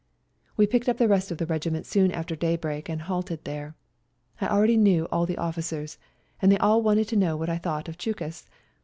We 0.57 0.65
picked 0.65 0.89
up 0.89 0.97
the 0.97 1.07
rest 1.07 1.29
of 1.29 1.37
the 1.37 1.45
regiment 1.45 1.85
soon 1.85 2.11
after 2.11 2.35
daybreak 2.35 2.89
and 2.89 3.03
halted 3.03 3.43
there. 3.43 3.75
I 4.41 4.47
already 4.47 4.75
knew 4.75 4.93
nearly 5.03 5.09
all 5.09 5.25
the 5.27 5.37
officers, 5.37 5.99
and 6.41 6.51
they 6.51 6.57
all 6.57 6.81
wanted 6.81 7.07
to 7.09 7.15
know^ 7.15 7.37
what 7.37 7.49
I 7.51 7.59
thought 7.59 7.87
of 7.87 7.99
Chukus. 7.99 8.49